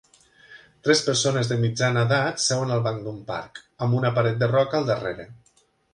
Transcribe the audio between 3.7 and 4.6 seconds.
amb una paret de